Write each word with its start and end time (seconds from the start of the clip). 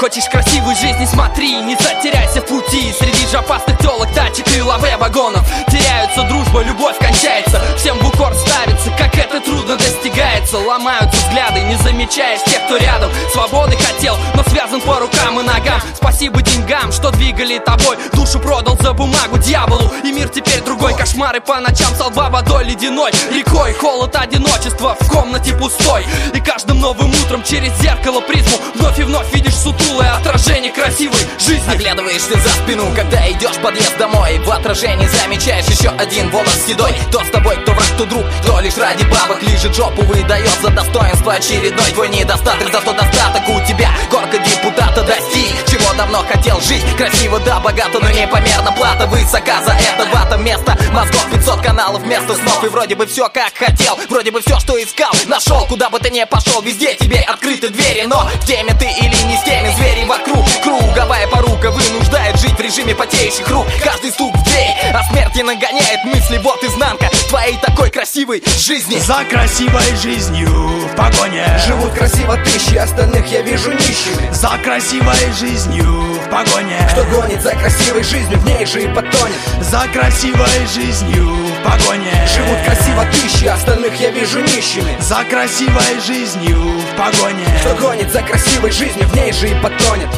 Хочешь 0.00 0.30
красивой 0.30 0.74
жизни, 0.76 1.04
смотри, 1.04 1.60
не 1.60 1.76
затеряйся 1.76 2.40
в 2.40 2.46
пути. 2.46 2.90
Среди 2.98 3.26
же 3.26 3.36
опасных 3.36 3.76
телок, 3.80 4.08
тачек 4.14 4.48
и 4.56 4.62
лаве 4.62 4.96
вагонов 4.96 5.46
Теряются 5.68 6.22
дружба, 6.22 6.62
любовь 6.62 6.96
кончается. 6.96 7.60
Всем 7.76 7.98
в 7.98 8.08
укор 8.08 8.32
ставится, 8.34 8.90
как 8.96 9.14
это 9.18 9.42
трудно 9.42 9.76
достигается. 9.76 10.56
Ломаются 10.56 11.18
взгляды, 11.18 11.60
не 11.60 11.76
замечаешь 11.76 12.40
тех, 12.44 12.64
кто 12.64 12.78
рядом. 12.78 13.10
Свободы 13.30 13.76
хотел, 13.76 14.16
но 14.34 14.42
связан 14.44 14.80
по 14.80 15.00
рукам 15.00 15.38
и 15.38 15.42
ногам. 15.42 15.82
Спасибо 15.94 16.40
деньгам, 16.40 16.92
что 16.92 17.10
двигали 17.10 17.58
тобой. 17.58 17.98
Душу 18.14 18.40
продал 18.40 18.78
за 18.80 18.94
бумагу 18.94 19.36
дьяволу 19.36 19.92
И 20.02 20.12
мир 20.12 20.30
теперь 20.30 20.62
другой, 20.62 20.79
кошмары 21.00 21.40
по 21.40 21.58
ночам 21.60 21.94
Солба 21.96 22.28
водой 22.30 22.64
ледяной, 22.64 23.10
рекой 23.32 23.72
Холод 23.72 24.14
одиночества 24.14 24.94
в 25.00 25.08
комнате 25.08 25.54
пустой. 25.54 26.06
И 26.34 26.40
каждым 26.40 26.78
новым 26.80 27.10
утром 27.22 27.42
через 27.42 27.72
зеркало 27.80 28.20
призму 28.20 28.58
Вновь 28.74 28.98
и 28.98 29.02
вновь 29.04 29.34
видишь 29.34 29.54
сутулое 29.54 30.10
отражение 30.12 30.70
красивой 30.70 31.20
жизни. 31.38 31.72
Оглядываешься 31.72 32.38
за 32.38 32.48
спину, 32.50 32.84
когда 32.94 33.30
идешь 33.30 33.56
подъезд 33.62 33.96
домой. 33.98 34.38
В 34.44 34.50
отражении 34.50 35.06
замечаешь 35.06 35.66
еще 35.66 35.88
один 35.88 36.30
волос 36.30 36.66
седой. 36.66 36.92
Кто 37.08 37.24
с 37.24 37.30
тобой, 37.30 37.56
кто 37.62 37.72
враг, 37.72 37.86
кто 37.94 38.04
друг, 38.04 38.24
кто 38.42 38.60
лишь 38.60 38.76
ради 38.76 39.04
бабок. 39.04 39.42
Лежит 39.42 39.74
жопу, 39.74 40.02
выдает 40.02 40.50
за 40.62 40.68
достоинство 40.68 41.32
очередной. 41.32 41.92
Твой 41.92 42.08
недостаток, 42.10 42.70
зато 42.72 42.92
достаток 42.92 43.48
у 43.48 43.60
тебя. 43.66 43.90
Горка 44.10 44.38
депутата 44.38 45.02
достиг, 45.02 45.64
чего 45.66 45.94
давно 45.94 46.18
хотел 46.30 46.60
жить. 46.60 46.84
Красиво, 46.96 47.38
да, 47.40 47.58
богато, 47.60 47.98
но 48.00 48.10
непомерно 48.10 48.72
плата 48.72 49.06
Высока. 49.06 49.62
За 49.64 49.72
это 49.72 50.06
вата 50.12 50.36
место 50.36 50.76
Мозгов 50.92 51.30
500 51.30 51.62
каналов 51.62 52.02
вместо 52.02 52.34
снов. 52.34 52.64
И 52.64 52.68
вроде 52.68 52.94
бы 52.94 53.06
все 53.06 53.28
как 53.28 53.52
хотел, 53.56 53.98
вроде 54.08 54.30
бы 54.30 54.40
все, 54.40 54.58
что 54.58 54.82
искал. 54.82 55.12
Нашел, 55.26 55.66
куда 55.66 55.88
бы 55.88 55.98
ты 55.98 56.10
ни 56.10 56.24
пошел, 56.24 56.60
везде 56.62 56.94
тебе 56.94 57.20
открыты 57.20 57.68
двери. 57.68 58.06
Но 58.06 58.28
в 58.40 58.46
теме 58.46 58.74
ты 58.74 58.86
или 58.86 59.14
не 59.26 59.36
с 59.36 59.44
теми, 59.44 59.72
звери 59.76 60.04
вокруг. 60.06 60.44
Круговая 60.62 61.26
порука 61.28 61.70
вынуждает 61.70 62.36
жить 62.38 62.56
в 62.56 62.60
режиме 62.60 62.94
потеющих 62.94 63.48
рук. 63.48 63.66
Каждый 63.84 64.10
стук 64.10 64.34
в 64.34 64.44
дверь, 64.44 64.92
а 64.92 65.04
смерти 65.10 65.42
нагоняет 65.42 66.04
мысли. 66.04 66.38
Вот 66.38 66.62
изнанка 66.64 67.08
твоей 67.28 67.56
такой 67.58 67.90
красивой 67.90 68.42
жизни. 68.58 68.98
За 68.98 69.24
красивой 69.30 69.96
жизнью 70.02 70.48
в 70.48 70.96
погоне. 70.96 71.46
Живут 71.66 71.92
красиво 71.92 72.36
тысячи, 72.38 72.76
остальных 72.76 73.30
я 73.30 73.42
вижу 73.42 73.72
нищими. 73.72 74.32
За 74.32 74.50
красивой 74.62 75.32
жизнью 75.38 75.84
в 75.84 76.30
погоне 76.30 76.78
гонит 77.10 77.42
за 77.42 77.50
красивой 77.50 78.02
жизнью, 78.02 78.38
в 78.38 78.44
ней 78.46 78.64
же 78.64 78.84
и 78.84 78.88
потонет. 78.88 79.38
За 79.60 79.86
красивой 79.92 80.66
жизнью 80.72 81.26
в 81.26 81.64
погоне. 81.64 82.12
Живут 82.34 82.58
красиво 82.64 83.04
тысячи, 83.12 83.46
остальных 83.46 83.94
я 84.00 84.10
вижу 84.10 84.40
нищими. 84.40 84.96
За 85.00 85.24
красивой 85.24 86.00
жизнью 86.06 86.56
в 86.56 86.96
погоне. 86.96 87.44
Кто 87.60 87.74
гонит 87.76 88.12
за 88.12 88.22
красивой 88.22 88.70
жизнью, 88.70 89.06
в 89.06 89.14
ней 89.16 89.32
же 89.32 89.48
и 89.48 89.54
потонет 89.54 90.08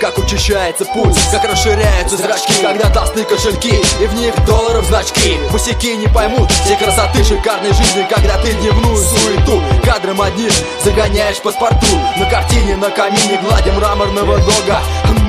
Как 0.00 0.16
учащается 0.16 0.86
пульс, 0.86 1.18
как 1.30 1.44
расширяются 1.44 2.16
зрачки 2.16 2.62
Когда 2.62 2.88
толстые 2.88 3.26
кошельки 3.26 3.82
и 4.00 4.06
в 4.06 4.14
них 4.14 4.34
долларов 4.46 4.86
значки. 4.86 5.38
Босяки 5.52 5.94
не 5.94 6.06
поймут 6.08 6.50
все 6.64 6.74
красоты 6.76 7.22
шикарной 7.22 7.74
жизни 7.74 8.06
Когда 8.08 8.38
ты 8.38 8.50
дневную 8.54 8.96
суету. 8.96 9.62
Кадром 9.84 10.22
одним 10.22 10.50
загоняешь 10.82 11.42
паспорту. 11.42 11.98
На 12.18 12.24
картине 12.30 12.76
на 12.76 12.88
камине 12.88 13.40
гладя 13.42 13.72
мраморного 13.72 14.38
дога 14.38 14.80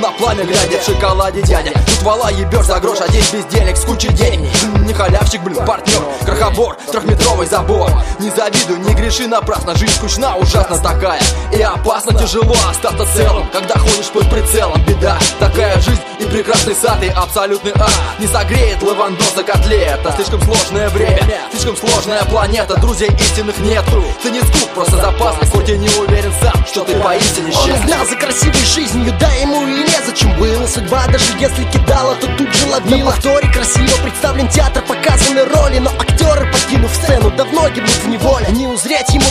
На 0.01 0.11
пламя 0.11 0.45
глядя 0.45 0.79
в 0.79 0.85
шоколаде 0.85 1.41
дядя. 1.41 1.73
Тут 1.73 2.03
вала 2.03 2.31
ебешь 2.31 2.65
за 2.65 2.79
грош, 2.79 2.99
а 3.01 3.07
здесь 3.09 3.29
без 3.31 3.45
денег 3.45 3.75
с 3.75 3.83
кучей 3.83 4.13
денег. 4.13 4.49
Не 4.85 4.93
халявщик, 4.93 5.41
блин, 5.43 5.65
партнер, 5.65 6.01
крохобор, 6.25 6.77
трехметровый 6.91 7.45
забор. 7.45 7.91
Не 8.19 8.29
завидуй, 8.29 8.79
не 8.79 8.93
греши 8.93 9.27
напрасно, 9.27 9.75
жизнь 9.75 9.93
скучна, 9.93 10.37
ужасно 10.37 10.77
такая. 10.79 11.21
И 11.53 11.61
опасно, 11.61 12.17
тяжело 12.17 12.55
остаться 12.69 13.05
целым, 13.13 13.49
когда 13.51 13.77
ходишь 13.77 14.07
под 14.07 14.29
прицелом 14.61 14.81
Беда, 14.85 15.17
такая 15.39 15.79
жизнь 15.79 16.01
и 16.19 16.25
прекрасный 16.25 16.75
сад 16.75 17.01
и 17.03 17.07
абсолютный 17.07 17.71
ад. 17.71 17.91
Не 18.19 18.27
согреет 18.27 18.81
лавандоса 18.81 19.43
котлета. 19.43 20.13
Слишком 20.15 20.41
сложное 20.41 20.89
время, 20.89 21.39
слишком 21.51 21.75
сложная 21.75 22.23
планета. 22.25 22.79
Друзей 22.79 23.09
истинных 23.19 23.57
нету, 23.59 24.03
ты 24.21 24.31
не 24.31 24.39
скуп, 24.41 24.69
просто 24.73 24.97
запасный 24.97 25.47
Хоть 25.49 25.69
и 25.69 25.77
не 25.77 25.89
уверен 25.89 26.31
сам, 26.41 26.65
что 26.65 26.83
ты 26.83 26.93
поистине 26.99 27.47
Он 27.47 27.53
счастлив. 27.53 27.85
гнал 27.85 28.05
за 28.05 28.15
красивой 28.15 28.65
жизнью, 28.65 29.13
да 29.19 29.31
ему 29.33 29.67
и 29.67 29.83
незачем 29.83 30.37
было 30.37 30.67
Судьба 30.67 31.07
даже 31.07 31.25
если 31.39 31.63
кидала, 31.65 32.15
то 32.15 32.27
тут 32.37 32.53
же 32.53 32.67
ловила. 32.67 32.97
На 32.97 33.11
повторе 33.11 33.51
красиво 33.51 34.03
представлен 34.03 34.47
театр, 34.49 34.83
показаны 34.87 35.43
роли 35.45 35.79
Но 35.79 35.89
актеры, 35.99 36.51
покинув 36.51 36.91
сцену, 36.93 37.31
давно 37.31 37.67
гибнут 37.69 37.89
в 37.89 38.07
неволе. 38.07 38.47
Не 38.51 38.67
узреть 38.67 39.09
ему 39.09 39.25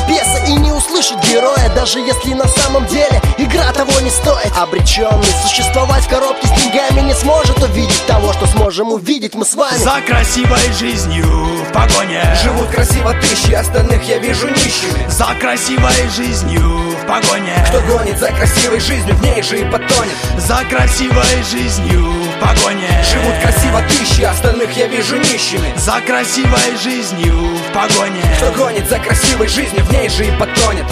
беса 1.10 1.16
и 1.16 1.16
не 1.16 1.16
услышать 1.16 1.30
героя 1.30 1.68
Даже 1.74 2.00
если 2.00 2.34
на 2.34 2.46
самом 2.46 2.86
деле 2.86 3.20
игра 3.38 3.72
того 3.72 4.00
не 4.00 4.10
стоит. 4.10 4.52
Обреченный 4.56 5.24
существовать 5.46 6.04
в 6.04 6.08
коробке 6.08 6.46
с 6.46 6.50
деньгами 6.50 7.00
не 7.06 7.14
сможет 7.14 7.49
того, 8.10 8.32
что 8.32 8.46
сможем 8.46 8.92
увидеть 8.92 9.34
мы 9.36 9.44
с 9.44 9.54
вами. 9.54 9.78
За 9.78 10.00
красивой 10.00 10.72
жизнью 10.76 11.24
в 11.24 11.72
погоне. 11.72 12.20
Живут 12.42 12.68
красиво 12.70 13.14
тысячи, 13.20 13.52
остальных 13.52 14.02
я 14.02 14.18
вижу 14.18 14.48
нищими. 14.48 15.08
За 15.08 15.28
красивой 15.38 16.08
жизнью 16.16 16.60
в 16.60 17.06
погоне. 17.06 17.54
Кто 17.68 17.80
гонит 17.82 18.18
за 18.18 18.32
красивой 18.32 18.80
жизнью, 18.80 19.14
в 19.14 19.22
ней 19.22 19.40
же 19.44 19.60
и 19.60 19.64
потонет. 19.64 20.16
За 20.38 20.58
красивой 20.68 21.42
жизнью 21.52 22.02
в 22.02 22.40
погоне. 22.40 22.88
Живут 23.12 23.34
красиво 23.42 23.80
тысячи, 23.88 24.22
остальных 24.22 24.76
я 24.76 24.88
вижу 24.88 25.16
нищими. 25.16 25.72
За 25.76 26.00
красивой 26.00 26.76
жизнью 26.82 27.34
в 27.34 27.72
погоне. 27.72 28.22
Кто 28.38 28.50
гонит 28.60 28.88
за 28.88 28.98
красивой 28.98 29.46
жизнью, 29.46 29.84
в 29.84 29.92
ней 29.92 30.08
же 30.08 30.26
и 30.26 30.32
потонет 30.32 30.86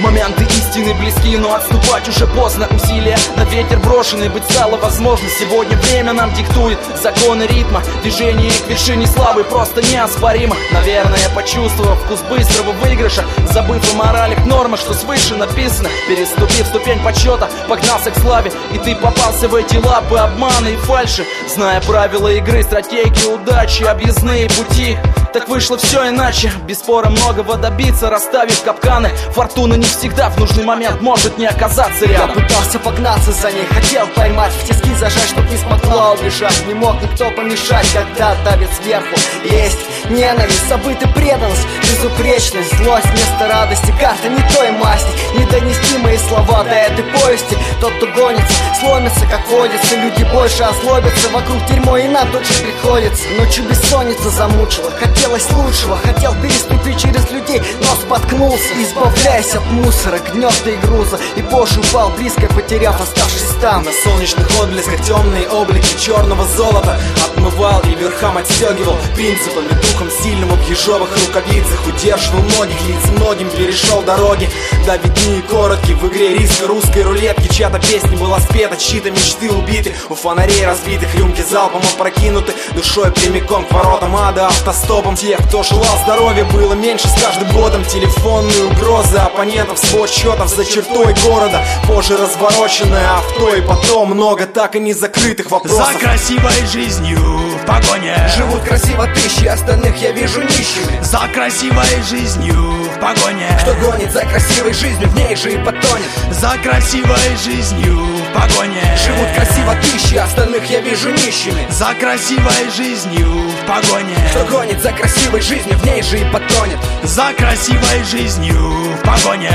Моменты 0.00 0.44
истины 0.44 0.94
близки, 0.94 1.36
но 1.36 1.54
отступать 1.54 2.08
уже 2.08 2.26
поздно. 2.26 2.66
Усилия 2.70 3.18
на 3.36 3.44
ветер 3.44 3.78
брошены, 3.80 4.30
быть 4.30 4.44
стало 4.44 4.76
возможно. 4.76 5.28
Сегодня 5.28 5.76
время 5.76 6.14
нам 6.14 6.32
диктует 6.32 6.78
законы 7.02 7.42
ритма. 7.42 7.82
Движение 8.02 8.50
к 8.50 8.68
вершине 8.68 9.06
славы 9.06 9.44
просто 9.44 9.82
неоспоримо. 9.82 10.56
Наверное, 10.72 11.28
почувствовав 11.34 12.02
вкус 12.04 12.20
быстрого 12.22 12.72
выигрыша 12.72 13.24
Забыв 13.52 13.92
о 13.92 13.96
моралях, 13.96 14.46
нормах, 14.46 14.80
что 14.80 14.94
свыше 14.94 15.34
написано. 15.36 15.90
Переступив 16.08 16.66
ступень 16.66 17.02
почета, 17.04 17.50
погнался 17.68 18.10
к 18.10 18.18
славе. 18.18 18.50
И 18.72 18.78
ты 18.78 18.94
попался 18.96 19.48
в 19.48 19.54
эти 19.54 19.76
лапы 19.76 20.16
обмана 20.16 20.68
и 20.68 20.76
фальши. 20.76 21.26
Зная 21.46 21.80
правила 21.82 22.28
игры, 22.28 22.62
стратегии, 22.62 23.34
удачи, 23.34 23.82
объездные 23.82 24.48
пути 24.48 24.96
так 25.32 25.48
вышло 25.48 25.78
все 25.78 26.08
иначе. 26.08 26.52
Без 26.66 26.78
спора 26.78 27.08
многого 27.08 27.56
добиться 27.56 28.10
Расставив 28.10 28.62
капканы. 28.62 29.10
Фортуна 29.32 29.74
не 29.74 29.84
всегда 29.84 30.28
в 30.30 30.38
нужный 30.38 30.64
момент 30.64 31.00
Может 31.00 31.38
не 31.38 31.46
оказаться 31.46 32.04
Я 32.04 32.12
рядом. 32.12 32.34
пытался 32.34 32.78
погнаться 32.78 33.32
за 33.32 33.50
ней, 33.52 33.64
хотел 33.66 34.06
поймать 34.08 34.52
В 34.52 34.66
тиски 34.66 34.94
зажать, 34.94 35.28
чтоб 35.30 35.48
не 35.50 35.56
смогла 35.56 36.12
убежать. 36.12 36.62
Не 36.66 36.74
мог 36.74 37.00
никто 37.02 37.30
помешать, 37.30 37.86
когда 37.92 38.34
давит 38.44 38.68
сверху. 38.82 39.16
Есть 39.44 39.78
ненависть, 40.10 40.68
забытый 40.68 41.08
преданность 41.08 41.66
Безупречность, 41.82 42.76
злость 42.78 43.06
вместо 43.06 43.48
радости 43.48 43.94
Карта 44.00 44.28
не 44.28 44.42
той 44.54 44.70
масти, 44.72 45.10
не 45.36 45.44
донести 45.46 45.98
мои 45.98 46.16
слова 46.16 46.64
до 46.64 46.74
этой 46.74 47.04
повести 47.04 47.56
Тот, 47.80 47.94
кто 47.94 48.06
гонится, 48.08 48.54
сломится, 48.78 49.26
как 49.26 49.48
водится. 49.48 49.96
Люди 49.96 50.22
больше 50.34 50.62
озлобятся, 50.64 51.30
вокруг 51.30 51.64
дерьмо 51.64 51.96
и 51.96 52.08
нам 52.08 52.30
тут 52.30 52.42
приходится. 52.42 53.24
Ночью 53.38 53.64
бессонница 53.64 54.28
замучила, 54.28 54.90
хотелось 54.90 55.50
лучшего. 55.52 55.96
Хотел 55.96 56.34
переступить 56.42 57.00
через 57.00 57.30
людей, 57.30 57.62
но 57.80 57.94
споткнулся. 57.94 58.68
Избавляясь 58.82 59.54
от 59.54 59.64
мусора, 59.66 60.18
гнезда 60.18 60.70
и 60.70 60.76
груза. 60.76 61.18
И 61.36 61.42
позже 61.42 61.80
упал 61.80 62.10
близко, 62.10 62.46
потеряв 62.48 63.00
оставшись 63.00 63.56
там. 63.62 63.82
На 63.82 63.92
солнечных 64.04 64.46
отблесках 64.60 65.02
темные 65.02 65.48
облики 65.48 65.98
черного 65.98 66.44
золота 66.48 67.00
Отмывал 67.24 67.80
и 67.82 67.94
верхам 67.94 68.36
отстегивал 68.36 68.96
принципами 69.14 69.68
Духом 69.68 70.10
сильного 70.22 70.54
в 70.54 70.68
ежовых 70.68 71.10
рукавицах. 71.26 71.86
Удерживал 71.86 72.42
многих 72.42 72.80
лиц, 72.86 73.04
многим 73.16 73.48
перешел 73.48 74.02
дороги. 74.02 74.50
Да 74.86 74.96
видны 74.98 75.38
и 75.38 75.42
короткие 75.42 75.96
в 75.96 76.06
игре 76.08 76.36
риска 76.36 76.66
русской 76.66 77.02
рулетки 77.02 77.48
Чья-то 77.70 77.86
песня 77.86 78.16
была 78.18 78.40
спета, 78.40 78.76
чьи-то 78.76 79.12
мечты 79.12 79.48
убиты. 79.48 79.94
У 80.08 80.16
фонарей 80.16 80.66
разбитых 80.66 81.14
рюмки 81.14 81.42
залпом 81.42 81.80
опрокинуты. 81.94 82.52
Душой 82.72 83.12
прямиком 83.12 83.64
к 83.64 83.70
воротам 83.70 84.16
ада 84.16 84.48
автостопом. 84.48 85.14
Тех, 85.14 85.38
кто 85.46 85.62
желал 85.62 85.96
здоровья, 86.02 86.44
было 86.46 86.72
меньше 86.72 87.06
с 87.06 87.22
каждым 87.22 87.48
годом. 87.52 87.84
Телефонные 87.84 88.64
угрозы 88.64 89.18
оппонентов, 89.18 89.78
свод 89.78 90.10
счетов 90.10 90.48
за 90.48 90.64
чертой 90.64 91.14
города. 91.24 91.62
Позже 91.86 92.16
развороченное 92.16 93.18
авто 93.18 93.54
и 93.54 93.60
потом 93.60 94.14
много 94.14 94.46
так 94.46 94.74
и 94.74 94.80
не 94.80 94.92
закрытых 94.92 95.52
вопросов. 95.52 95.92
За 95.92 95.98
красивой 96.00 96.66
жизнью 96.72 97.18
в 97.20 97.66
погоне. 97.66 98.16
Живут 98.36 98.62
красиво 98.62 99.06
тысячи, 99.14 99.46
остальных 99.46 99.96
я 100.02 100.10
вижу 100.10 100.42
нищими. 100.42 101.00
За 101.02 101.20
красивой 101.32 102.02
жизнью 102.08 102.56
погоне. 103.00 103.48
Кто 103.62 103.74
гонит 103.74 104.12
за 104.12 104.20
красивой 104.20 104.72
жизнью, 104.74 105.08
в 105.08 105.16
ней 105.16 105.34
же 105.34 105.52
и 105.54 105.58
потонет. 105.58 106.10
За 106.30 106.56
красивой 106.62 107.36
жизнью 107.42 107.96
в 107.96 108.32
погоне. 108.32 108.82
Живут 109.04 109.28
красиво 109.34 109.74
тысячи, 109.76 110.16
остальных 110.16 110.64
я 110.70 110.80
вижу 110.80 111.10
нищими. 111.10 111.66
За 111.70 111.94
красивой 111.94 112.70
жизнью 112.76 113.26
в 113.26 113.66
погоне. 113.66 114.14
Кто 114.30 114.44
гонит 114.44 114.82
за 114.82 114.92
красивой 114.92 115.40
жизнью, 115.40 115.76
в 115.78 115.84
ней 115.84 116.02
же 116.02 116.20
и 116.20 116.24
потонет. 116.24 116.78
За 117.02 117.32
красивой 117.36 118.04
жизнью 118.04 118.54
в 118.54 119.02
погоне. 119.02 119.50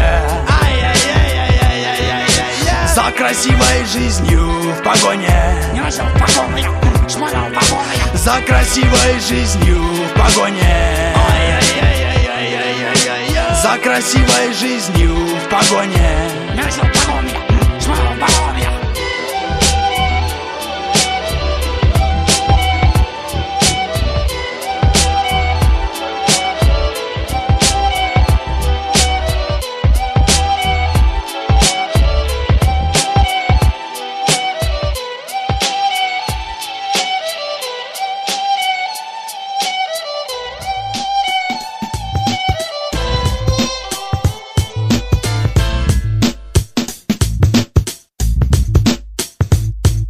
За 2.96 3.12
красивой 3.12 3.86
жизнью 3.94 4.74
в 4.74 4.84
погоне. 4.84 5.30
За 8.16 8.42
красивой 8.42 9.20
жизнью 9.20 9.78
в 9.78 10.20
погоне 10.20 11.16
За 13.66 13.80
красивой 13.80 14.54
жизнью 14.54 15.16
в 15.16 15.50
погоне. 15.50 16.30
Между 16.56 16.82
погоня 16.82 17.45